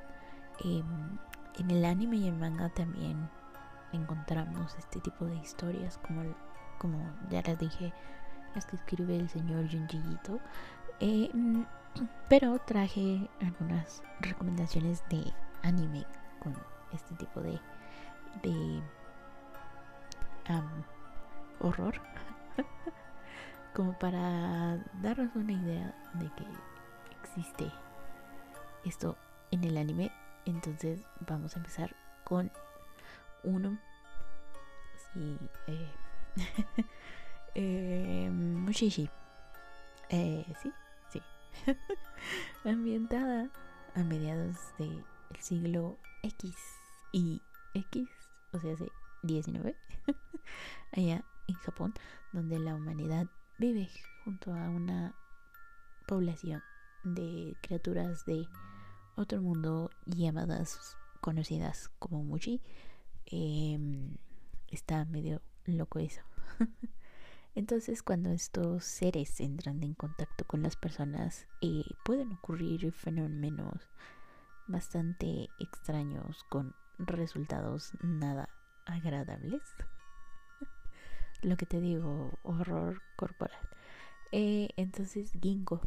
[0.65, 1.19] em,
[1.59, 3.29] en el anime y en manga también
[3.93, 6.23] encontramos este tipo de historias como
[6.79, 6.99] como
[7.31, 7.93] ya les dije
[8.67, 10.41] que escribe el señor Junji Ito
[11.01, 11.31] eh,
[12.29, 16.05] pero traje algunas recomendaciones de anime
[16.41, 16.55] con
[16.93, 17.61] este tipo de,
[18.43, 18.83] de
[21.61, 21.95] horror.
[23.75, 26.47] Como para darnos una idea de que
[27.23, 27.71] existe
[28.85, 29.17] esto
[29.51, 30.11] en el anime.
[30.47, 31.95] Entonces vamos a empezar
[32.25, 32.51] con
[33.45, 33.79] uno.
[35.13, 35.91] Sí, eh,
[37.55, 38.31] eh.
[40.11, 40.73] Eh, sí,
[42.65, 43.51] ambientada
[43.95, 45.05] a mediados del
[45.39, 46.55] siglo X
[47.13, 47.43] y
[47.75, 48.09] X,
[48.53, 48.89] o sea, hace
[49.23, 49.77] 19,
[50.93, 51.95] allá en Japón,
[52.33, 53.27] donde la humanidad
[53.59, 53.89] vive
[54.25, 55.15] junto a una
[56.07, 56.63] población
[57.05, 58.47] de criaturas de
[59.17, 62.63] otro mundo llamadas conocidas como Mushi.
[63.27, 64.17] Em,
[64.71, 66.23] está medio loco eso.
[67.59, 73.91] Entonces cuando estos seres entran en contacto con las personas eh, pueden ocurrir fenómenos
[74.69, 78.49] bastante extraños con resultados nada
[78.87, 79.61] agradables.
[81.43, 83.69] Lo que te digo, horror corporal.
[84.31, 85.81] Eh, entonces Ginkgo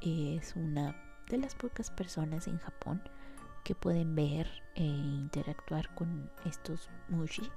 [0.00, 0.96] es una
[1.28, 3.02] de las pocas personas en Japón
[3.64, 7.52] que pueden ver e interactuar con estos mushi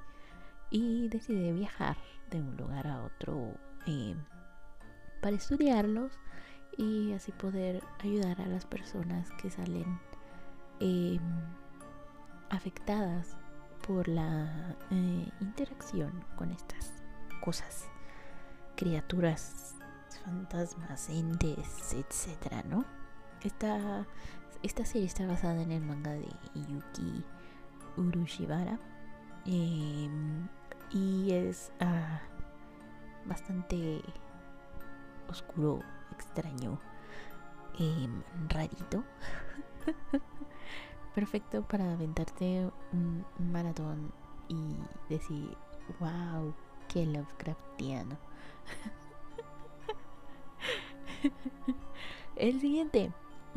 [0.72, 1.98] y decide viajar
[2.30, 3.54] de un lugar a otro
[3.88, 4.16] eh,
[5.22, 6.12] para estudiarlos
[6.78, 10.00] y así poder ayudar a las personas que salen
[10.80, 11.20] em,
[12.50, 13.36] afectadas
[13.86, 16.94] por la eh, interacción con estas
[17.42, 17.88] cosas,
[18.76, 19.76] criaturas,
[20.24, 22.86] fantasmas, entes, etcétera, ¿no?
[23.42, 24.06] Esta,
[24.64, 27.24] esta serie está basada en el manga de Yuki
[27.98, 28.80] Urushibara.
[29.46, 30.10] Eh,
[30.92, 32.22] y es ah,
[33.26, 34.02] bastante
[35.30, 36.80] oscuro, extraño,
[37.78, 39.04] em, rarito.
[41.16, 44.12] Perfecto para aventarte un, maratón
[44.48, 44.76] y
[45.10, 45.56] decir,
[46.00, 46.54] wow,
[46.88, 48.18] qué Lovecraftiano.
[52.36, 53.12] El siguiente,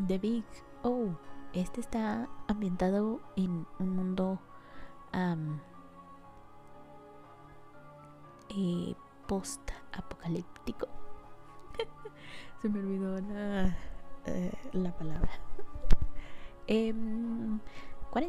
[0.07, 0.45] The Big
[0.83, 1.11] O.
[1.53, 4.40] Este está ambientado en un mundo
[8.57, 8.95] eh,
[9.27, 10.88] post-apocalíptico.
[12.62, 13.77] Se me olvidó la,
[14.27, 15.31] eh, la palabra.
[16.67, 17.61] 40 em,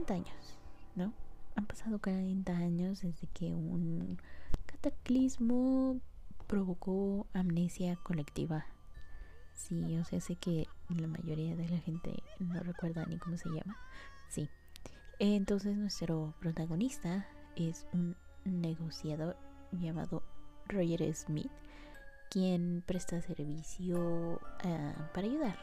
[0.09, 0.59] años,
[0.95, 1.13] ¿no?
[1.55, 4.17] Han pasado 40 años desde que un
[4.65, 5.99] cataclismo
[6.47, 8.65] provocó amnesia colectiva.
[9.53, 13.49] Sí, o sea, sé que la mayoría de la gente no recuerda ni cómo se
[13.49, 13.77] llama.
[14.29, 14.49] Sí.
[15.19, 19.37] Entonces nuestro protagonista es un negociador
[19.79, 20.23] llamado
[20.67, 21.51] Roger Smith,
[22.29, 25.57] quien presta servicio eh, para ayudar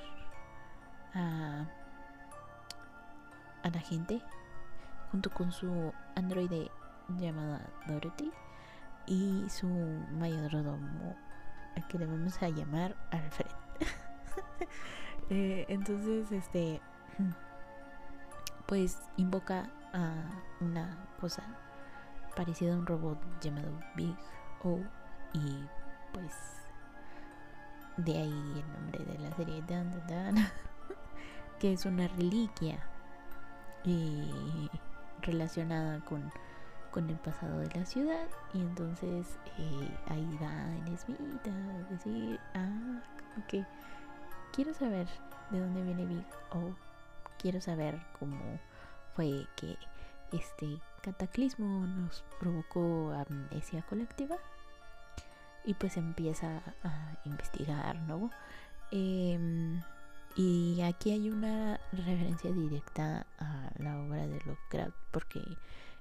[1.14, 1.66] a,
[3.62, 4.22] a la gente
[5.10, 6.70] junto con su androide
[7.18, 8.30] llamada Dorothy
[9.06, 11.16] y su mayordomo
[11.76, 13.50] al que debemos a llamar Alfred.
[15.32, 16.80] Eh, entonces, este,
[18.66, 20.12] pues invoca a
[20.60, 21.44] una cosa
[22.40, 24.16] parecida a un robot llamado Big
[24.64, 24.78] O
[25.34, 25.68] y
[26.10, 26.32] pues
[27.98, 30.36] de ahí el nombre de la serie Dan, Dan,
[31.60, 32.78] que es una reliquia
[33.84, 34.70] y
[35.20, 36.32] relacionada con
[36.90, 40.50] con el pasado de la ciudad y entonces eh, ahí va
[40.86, 43.02] en Smith a decir, ah,
[43.48, 43.66] que
[44.54, 45.06] quiero saber
[45.50, 46.74] de dónde viene Big O,
[47.38, 48.38] quiero saber cómo
[49.14, 49.76] fue que
[50.32, 54.36] este cataclismo nos provocó amnesia colectiva
[55.64, 58.30] y pues empieza a investigar, ¿no?
[58.90, 59.80] Em,
[60.36, 65.42] y aquí hay una referencia directa a la obra de Lovecraft porque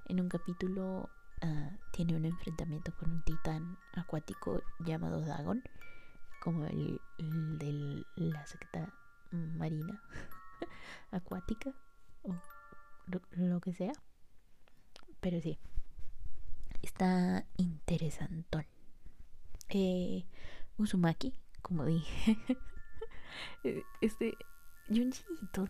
[0.06, 1.08] en un capítulo
[1.42, 5.62] uh, tiene un enfrentamiento con un titán acuático llamado Dagon,
[6.40, 7.00] como el,
[7.58, 8.92] de la secta
[9.30, 10.00] marina
[11.10, 11.72] acuática
[12.22, 12.34] o
[13.36, 13.92] lo, que sea.
[15.20, 15.58] Pero sí,
[16.82, 18.66] está interesantón.
[19.68, 20.24] Eh,
[20.78, 22.36] Uzumaki, como dije,
[24.00, 24.34] este
[24.88, 25.22] Junji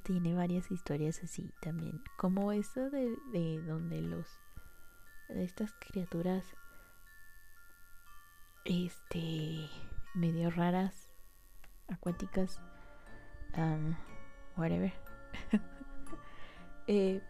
[0.02, 2.02] tiene varias historias así también.
[2.16, 4.26] Como esta de, de donde los.
[5.28, 6.44] de estas criaturas.
[8.64, 9.68] Este.
[10.14, 11.10] medio raras.
[11.88, 12.60] acuáticas.
[13.56, 13.94] Um,
[14.56, 14.92] whatever.
[16.86, 17.20] eh,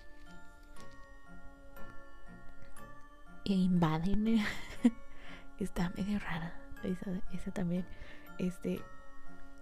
[3.45, 4.45] e invaden.
[5.59, 6.55] Está medio rara.
[6.83, 7.85] Esa, también.
[8.39, 8.81] Este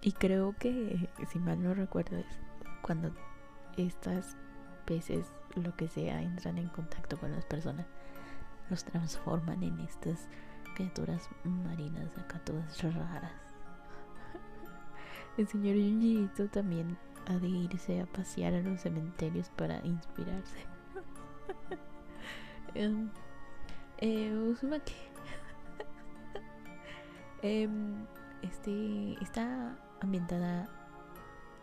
[0.01, 2.25] y creo que, si mal no recuerdo, es
[2.81, 3.11] cuando
[3.75, 4.37] estas
[4.85, 7.85] peces, lo que sea, entran en contacto con las personas,
[8.69, 10.29] los transforman en estas
[10.75, 13.33] criaturas marinas acá todas raras.
[15.37, 20.65] El señor Junjiito también ha de irse a pasear a los cementerios para inspirarse.
[22.75, 23.09] um,
[24.01, 24.93] eh, Uzumaki.
[27.41, 27.69] eh,
[28.41, 30.69] este está ambientada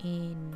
[0.00, 0.52] en,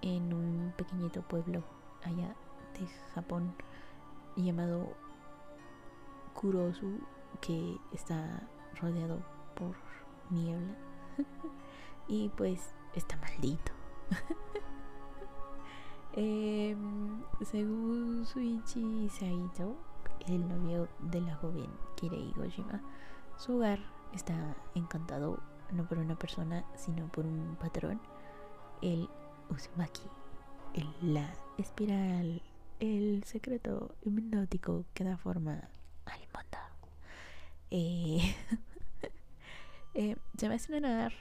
[0.00, 1.62] en un pequeñito pueblo
[2.04, 2.34] allá
[2.78, 3.54] de Japón
[4.36, 4.92] llamado
[6.34, 6.98] Kurosu
[7.40, 8.42] que está
[8.80, 9.22] rodeado
[9.54, 9.76] por
[10.30, 10.74] niebla
[12.08, 13.72] y pues está maldito
[16.14, 16.76] eh,
[17.44, 19.76] según Suichi Saito
[20.28, 22.80] el novio de la joven Kirei Goshima
[23.36, 23.80] su hogar
[24.12, 25.40] está encantado
[25.72, 28.00] no por una persona, sino por un patrón,
[28.82, 29.08] el
[29.48, 30.02] Uzumaki,
[30.74, 32.42] el, la espiral,
[32.78, 35.68] el secreto hipnótico que da forma
[36.04, 36.58] al mundo.
[37.70, 38.34] Eh,
[39.94, 41.12] eh, se va a estrenar,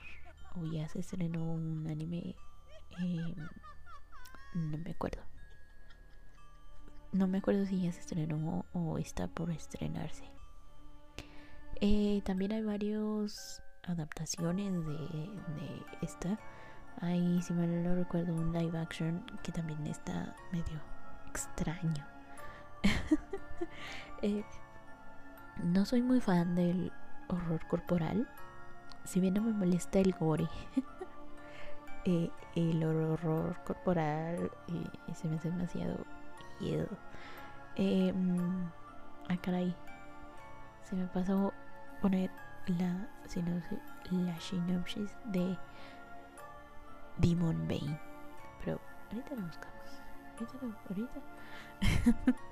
[0.56, 2.36] o ya se estrenó un anime,
[3.00, 3.36] eh,
[4.54, 5.31] no me acuerdo.
[7.12, 10.24] No me acuerdo si ya se estrenó o está por estrenarse.
[12.24, 15.30] también hay varios adaptaciones de,
[16.02, 16.40] esta.
[17.02, 20.80] Hay, si mal no recuerdo, un live action que también está medio
[21.30, 22.06] extraño.
[24.22, 24.44] eh,
[25.64, 26.92] no soy muy fan del
[27.28, 28.28] horror corporal.
[29.04, 30.48] Si bien no me molesta el gore,
[32.06, 36.06] eh, el horror corporal eh, se me hace demasiado
[36.62, 36.88] miedo.
[37.76, 38.14] Eh,
[39.30, 39.76] ah, caray.
[40.84, 41.54] Se me pasó
[42.02, 42.30] poner
[42.68, 43.08] la,
[44.12, 45.58] la sinopsis de
[47.18, 48.00] Demon Bane.
[48.64, 48.80] Pero
[49.12, 50.02] ahorita lo buscamos.
[50.40, 50.78] Ahorita.
[50.90, 51.22] ahorita.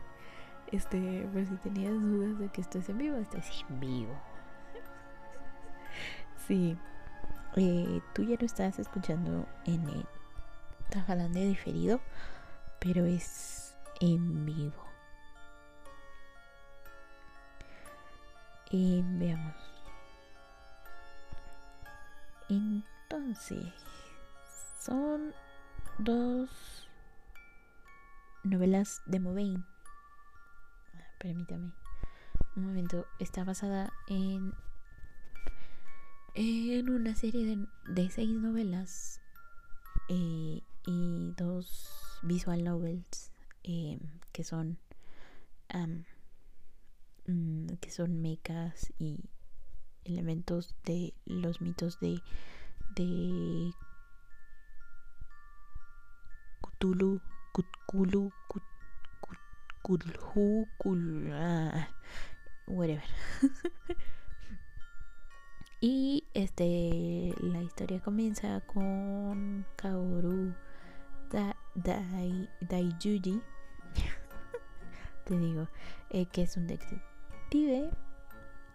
[0.72, 4.14] Este, por si tenías dudas de que esto es en vivo, esto es en vivo.
[6.48, 6.78] Sí.
[7.56, 10.06] Eh, tú ya lo estás escuchando en el
[11.34, 12.00] de diferido,
[12.80, 13.69] pero es
[14.00, 14.86] en vivo.
[18.72, 19.56] Y veamos.
[22.50, 23.66] Entonces,
[24.80, 25.34] son
[25.98, 26.50] dos
[28.44, 29.66] novelas de Movain.
[31.20, 31.72] Permítame.
[32.56, 33.06] Un momento.
[33.20, 34.54] Está basada en.
[36.36, 39.20] En una serie de, seis novelas.
[40.08, 43.32] Eh, y dos visual novels.
[43.64, 44.00] Eh,
[44.32, 44.78] que son.
[47.28, 49.20] Mm, que son mecas y
[50.04, 52.24] elementos de los mitos de
[52.96, 53.72] de
[56.62, 57.22] Cthulhu,
[57.54, 58.32] Cthulhu,
[59.84, 61.88] Cthulhu, ah,
[62.68, 63.04] whatever.
[65.82, 70.56] y este la historia comienza con Kaoru
[71.84, 73.42] Dai, Daijuji
[75.26, 75.68] te digo
[76.10, 77.90] eh, que es un detective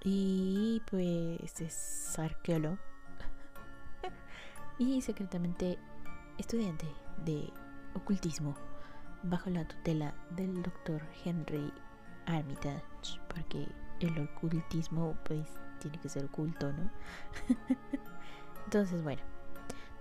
[0.02, 2.78] y pues es arqueólogo
[4.78, 5.78] y secretamente
[6.38, 6.86] estudiante
[7.26, 7.52] de
[7.94, 8.54] ocultismo
[9.22, 11.70] bajo la tutela del doctor Henry
[12.24, 13.68] Armitage, porque
[14.00, 15.46] el ocultismo pues
[15.78, 16.90] tiene que ser oculto, ¿no?
[18.64, 19.22] Entonces, bueno,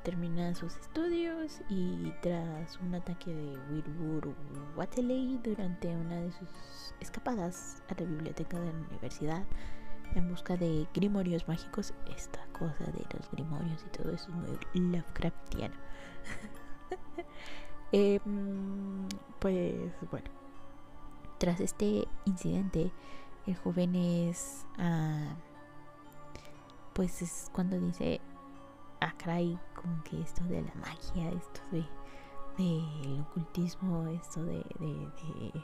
[0.04, 4.34] termina sus estudios y tras un ataque de Wilbur
[4.76, 9.46] Wateley durante una de sus escapadas a la biblioteca de la universidad,
[10.16, 11.94] en busca de grimorios mágicos.
[12.16, 14.36] Esta cosa de los grimorios y todo eso es
[14.74, 15.76] muy Lovecraftiano.
[17.96, 19.76] Em, pues
[20.10, 20.28] bueno,
[21.38, 22.92] tras este incidente,
[23.46, 24.66] el joven es.
[24.80, 25.36] Ah,
[26.94, 28.20] pues es cuando dice.
[29.00, 31.86] Ah, caray, como esto de la magia, esto de.
[32.58, 35.64] del ocultismo, esto de, de, de,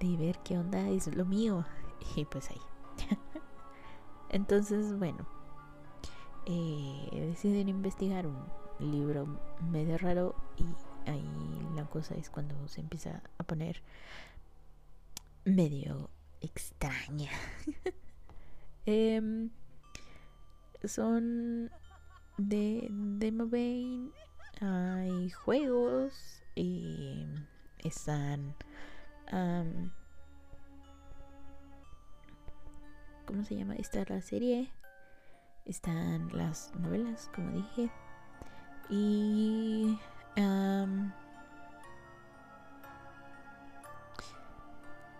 [0.00, 1.64] de ver qué onda es lo mío.
[2.16, 2.60] Y pues ahí
[4.28, 5.24] Entonces, bueno,
[6.46, 8.44] eh, deciden investigar un
[8.80, 9.26] libro
[9.70, 10.64] medio raro y
[11.08, 13.82] ahí la cosa es cuando se empieza a poner
[15.44, 17.30] medio extraña.
[18.84, 19.50] Em,
[20.82, 21.70] son
[22.38, 24.10] de Demobane,
[24.60, 27.26] hay juegos y
[27.78, 28.54] están
[33.26, 33.74] ¿cómo se llama?
[33.76, 34.70] Está la serie,
[35.64, 37.90] están las novelas, como dije,
[38.88, 39.98] y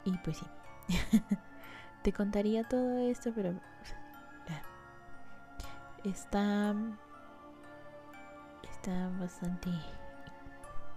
[0.05, 0.47] y pues sí,
[2.03, 3.55] te contaría todo esto, pero
[6.05, 6.75] está
[8.71, 9.71] está bastante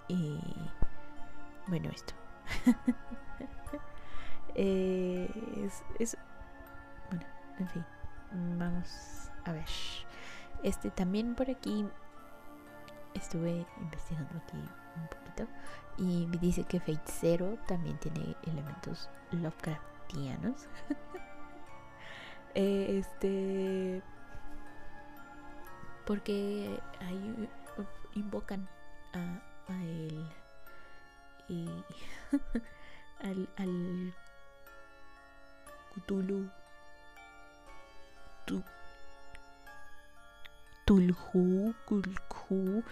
[0.10, 0.40] eh,
[1.68, 2.14] bueno esto
[4.56, 5.30] eh,
[6.00, 6.18] es
[7.10, 7.26] bueno,
[7.60, 7.86] en fin,
[8.58, 9.66] vamos a ver.
[10.64, 11.86] Este también por aquí
[13.14, 14.58] estuve investigando aquí
[14.98, 15.48] un poquito
[15.98, 20.68] y me dice que Fate Zero también tiene elementos Lovecraftianos.
[22.56, 24.02] este
[26.06, 27.50] porque ahí
[28.14, 28.68] invocan
[29.14, 29.42] a,
[29.72, 30.30] a él
[31.48, 31.68] y
[33.22, 34.14] al, al
[35.96, 36.50] Cthulhu
[40.86, 42.84] Tulhu, Kulku,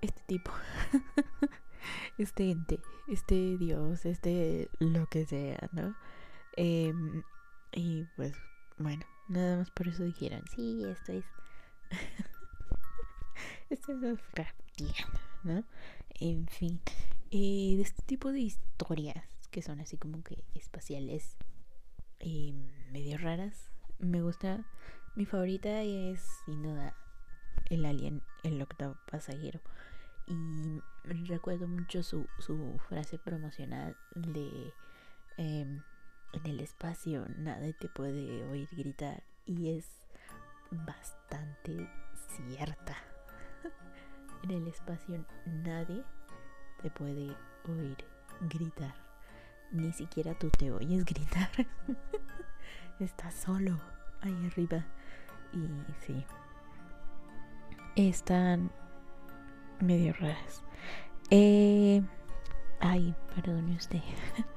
[0.00, 0.50] este tipo,
[2.18, 5.94] este ente, este dios, este lo que sea, ¿no?
[6.56, 7.22] Em,
[7.70, 8.34] y pues
[8.78, 11.24] bueno, nada más por eso dijeron, sí, esto es...
[13.70, 14.20] esto es
[15.42, 15.64] ¿no?
[16.20, 16.80] En fin,
[17.30, 21.36] eh, de este tipo de historias que son así como que espaciales
[22.18, 22.54] y
[22.90, 23.70] medio raras.
[23.98, 24.64] Me gusta.
[25.14, 26.96] Mi favorita es sin duda
[27.68, 29.60] el alien, el octavo pasajero.
[30.26, 34.72] Y recuerdo mucho su, su frase promocional de
[35.36, 35.82] em,
[36.32, 39.22] en el espacio nadie te puede oír gritar.
[39.44, 39.86] Y es
[40.70, 41.88] bastante
[42.28, 42.96] cierta.
[44.44, 46.02] en el espacio nadie
[46.82, 47.36] te puede
[47.68, 47.96] oír
[48.42, 48.94] gritar
[49.72, 51.50] ni siquiera tú te oyes gritar.
[53.00, 53.80] Estás solo
[54.20, 54.84] ahí arriba.
[55.52, 55.68] Y
[56.06, 56.24] sí.
[57.96, 58.70] Están
[59.80, 60.62] medio raras.
[61.30, 62.02] Eh,
[62.80, 64.02] Ay, perdone usted.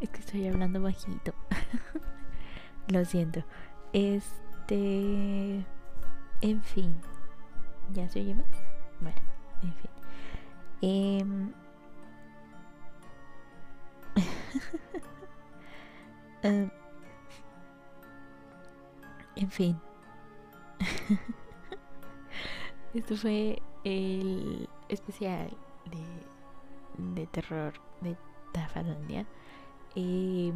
[0.00, 1.34] es que estoy hablando bajito.
[2.88, 3.42] Lo siento.
[3.92, 5.66] Este.
[6.40, 6.94] En fin.
[7.92, 8.46] ¿Ya se oye más?
[9.00, 9.18] Bueno,
[9.62, 9.90] en fin.
[10.82, 11.24] Eh...
[19.36, 19.80] en fin.
[22.94, 25.50] Esto fue el especial
[25.90, 26.04] de,
[27.14, 28.16] de terror de
[28.52, 29.26] Tafalandia.
[29.96, 30.52] Eh,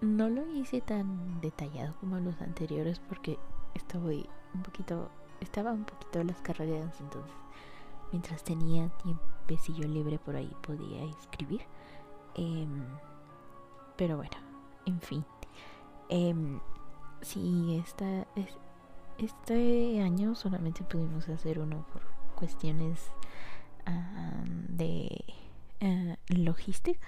[0.00, 3.38] no lo hice tan detallado como los anteriores porque
[3.74, 5.10] estoy un poquito,
[5.40, 7.32] estaba un poquito las carreras, entonces
[8.10, 11.62] mientras tenía tiempecillo libre por ahí podía escribir.
[12.34, 12.84] Em,
[13.96, 14.36] pero bueno,
[14.86, 15.24] en fin.
[16.08, 16.34] Eh,
[17.20, 18.26] sí, esta,
[19.18, 22.02] este año solamente pudimos hacer uno por
[22.34, 23.12] cuestiones
[24.68, 25.24] de
[25.80, 27.00] uh, logística.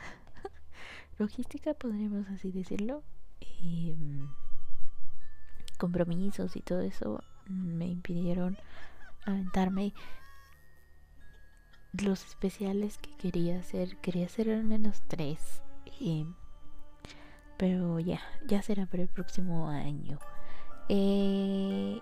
[1.18, 3.02] Logística, podríamos así decirlo.
[3.40, 4.28] Em,
[5.78, 8.56] compromisos y todo eso me impidieron
[9.26, 9.92] aventarme
[11.92, 13.96] los especiales que quería hacer.
[13.98, 15.62] Quería hacer al menos tres.
[16.00, 16.34] Em,
[17.56, 20.18] pero ya, ya será para el próximo año.
[20.88, 22.00] Eh,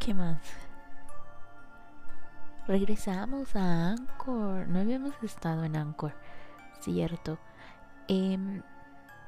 [0.00, 0.40] ¿Qué más?
[2.66, 4.68] Regresamos a Anchor.
[4.68, 6.14] No habíamos estado en Anchor,
[6.80, 7.38] cierto.
[8.08, 8.62] Em,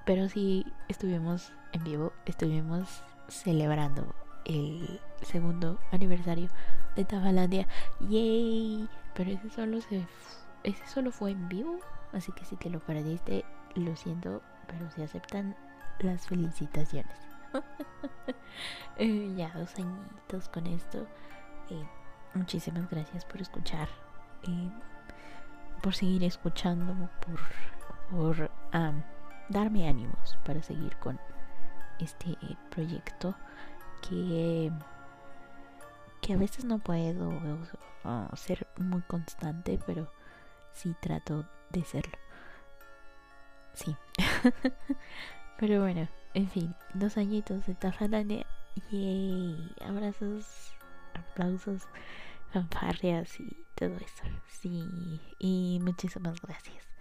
[0.04, 4.14] pero sí estuvimos en vivo, estuvimos celebrando
[4.44, 6.48] el segundo aniversario
[6.96, 7.66] de Tabalandia.
[8.00, 8.88] ¡Yay!
[9.14, 10.06] Pero ese solo se
[10.64, 11.78] ese solo fue en vivo,
[12.12, 13.44] así que si te lo perdiste,
[13.74, 15.54] lo siento, pero se aceptan
[16.00, 17.16] las felicitaciones.
[18.96, 21.08] Eh, ya dos añitos con esto.
[21.68, 21.84] Eh,
[22.34, 23.88] muchísimas gracias por escuchar,
[24.44, 24.70] eh,
[25.82, 26.94] por seguir escuchando,
[27.26, 27.40] por,
[28.10, 28.50] por
[29.48, 31.18] darme ánimos para seguir con
[31.98, 32.36] este
[32.70, 33.34] proyecto
[34.08, 34.72] que
[36.20, 37.30] que a veces no puedo
[38.34, 40.10] ser muy constante, pero
[40.72, 42.16] sí trato de serlo.
[43.74, 43.94] Sí.
[45.58, 48.46] Pero bueno, en fin, dos añitos de Tafalandia.
[48.90, 49.74] Yay.
[49.84, 50.74] Abrazos,
[51.14, 51.82] aplausos,
[52.52, 54.24] fanfarrias y todo eso.
[54.48, 55.20] Sí.
[55.38, 56.93] Y muchísimas gracias.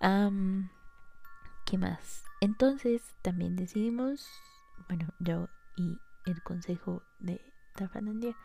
[0.00, 2.24] ¿Qué más?
[2.40, 4.26] Entonces también decidimos,
[4.88, 7.40] bueno, yo y el consejo de
[7.74, 8.36] Tafalandia,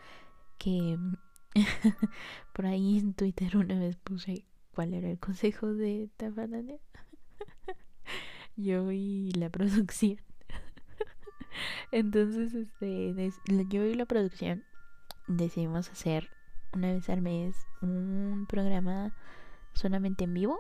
[0.58, 0.98] que
[2.54, 6.80] por ahí en Twitter una vez puse cuál era el consejo de Tafalandia
[8.56, 10.20] yo y la producción.
[11.92, 13.32] Entonces, este,
[13.70, 14.64] yo y la producción
[15.28, 16.30] decidimos hacer
[16.74, 19.16] una vez al mes un programa
[19.74, 20.60] solamente en vivo,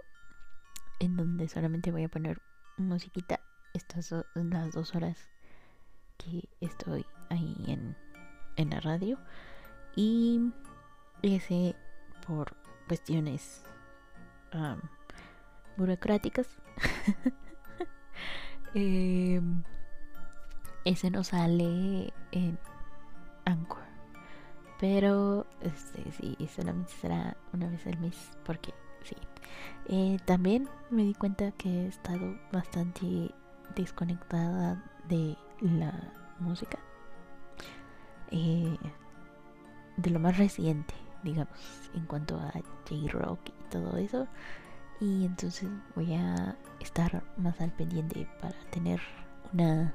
[1.04, 2.42] en donde solamente voy a poner
[2.78, 3.42] musiquita
[3.74, 5.18] estas las dos horas
[6.18, 7.96] que estoy ahí en,
[8.56, 9.20] en la radio.
[9.96, 10.52] Y
[11.22, 11.76] ese
[12.26, 12.56] por
[12.88, 13.64] cuestiones
[15.78, 16.48] burocráticas
[18.76, 19.40] Eh,
[20.84, 22.58] ese no sale en
[23.46, 23.84] Anchor.
[24.80, 28.36] Pero este sí, solamente será una vez al mes.
[28.44, 28.74] Porque
[29.04, 29.16] sí.
[29.88, 33.34] Eh, también me di cuenta que he estado bastante
[33.76, 35.94] desconectada de la
[36.40, 36.80] música.
[38.32, 38.78] Eh,
[39.98, 41.58] de lo más reciente, digamos,
[41.94, 42.52] en cuanto a
[42.90, 44.28] J-Rock y todo eso
[45.04, 49.02] y entonces voy a estar más al pendiente para tener
[49.52, 49.94] una,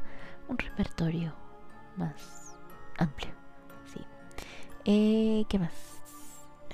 [0.49, 1.33] un repertorio
[1.97, 2.57] más
[2.99, 3.31] amplio.
[3.87, 4.01] Sí.
[4.85, 5.73] Eh, ¿Qué más?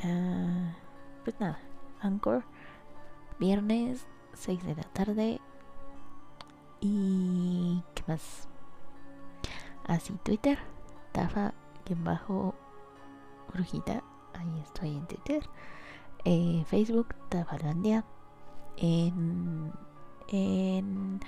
[0.03, 0.74] Ah,
[1.22, 1.59] pues nada,
[2.05, 2.44] Anchor,
[3.38, 5.40] viernes 6 de la tarde.
[6.80, 8.48] ¿Y qué más?
[9.86, 10.59] Así, Twitter,
[11.12, 12.55] Tafa, quien bajo,
[13.52, 14.02] Brujita,
[14.34, 15.48] ahí estoy en Twitter.
[16.24, 18.05] Eh, Facebook, Tafalandia
[18.76, 19.72] en,
[20.28, 21.20] en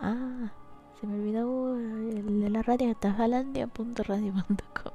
[0.00, 0.52] ah
[1.00, 4.92] se me olvidó el de la radio tafalandia.radio.com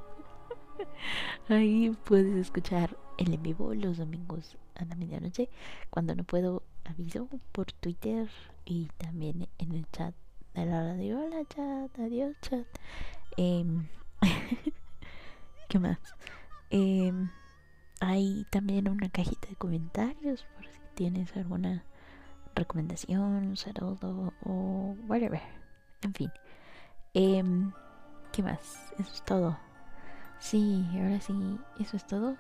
[1.49, 5.49] ahí puedes escuchar el en vivo los domingos a la medianoche
[5.89, 8.29] cuando no puedo aviso por twitter
[8.65, 10.13] y también en el chat
[10.53, 12.67] de la radio hola chat adiós chat
[13.37, 13.87] em,
[15.69, 15.99] qué más
[16.69, 17.13] eh,
[17.99, 21.83] hay también una cajita de comentarios por si tienes alguna
[22.55, 25.41] recomendación, saludo o whatever.
[26.01, 26.31] En fin.
[27.13, 27.71] Em,
[28.31, 28.93] ¿Qué más?
[28.97, 29.57] Eso es todo.
[30.39, 31.33] Sí, ahora sí,
[31.79, 32.35] eso es todo.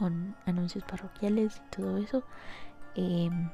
[0.00, 2.24] Con anuncios parroquiales y todo eso.
[2.96, 3.50] Em,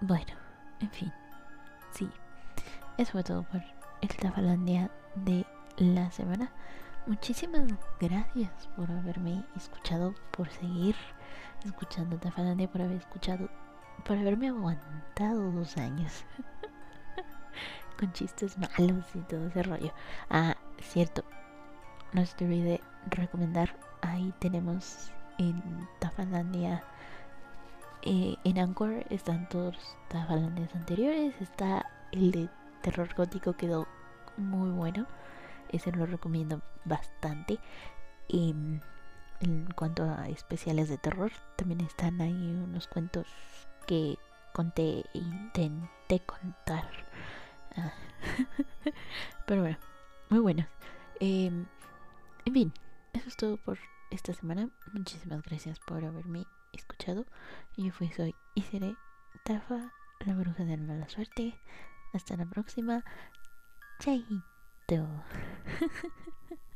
[0.00, 0.32] bueno,
[0.80, 1.12] en fin.
[1.92, 2.10] Sí.
[2.96, 3.62] Eso fue todo por
[4.00, 5.46] el Tafalandia de
[5.76, 6.50] la semana.
[7.06, 7.68] Muchísimas
[8.00, 10.96] gracias por haberme escuchado, por seguir
[11.64, 13.50] escuchando Tafalandia, por haber escuchado,
[14.04, 16.24] por haberme aguantado dos años.
[17.98, 19.92] Con chistes malos y todo ese rollo.
[20.30, 21.22] Ah, cierto.
[22.12, 22.80] No se te olvide
[23.10, 23.76] recomendar.
[24.02, 25.62] Ahí tenemos en
[25.98, 26.82] Tafalandia.
[28.02, 31.34] Eh, en Anchor están todos los Tafalandias anteriores.
[31.40, 32.48] Está el de
[32.82, 33.86] terror gótico, quedó
[34.36, 35.06] muy bueno.
[35.70, 37.58] Ese lo recomiendo bastante.
[38.28, 38.54] Y
[39.40, 43.26] en cuanto a especiales de terror, también están ahí unos cuentos
[43.86, 44.18] que
[44.52, 46.88] conté, intenté contar.
[47.76, 47.92] Ah.
[49.46, 49.78] Pero bueno,
[50.28, 50.66] muy buenos.
[51.20, 51.66] Em,
[52.44, 52.72] en fin,
[53.12, 53.78] eso es todo por
[54.10, 54.70] esta semana.
[54.92, 57.26] Muchísimas gracias por haberme escuchado.
[57.76, 58.96] Yo fui, soy y seré
[59.44, 59.92] Tafa,
[60.26, 61.58] la bruja de la mala suerte.
[62.12, 63.04] Hasta la próxima.
[64.00, 64.42] Chaito.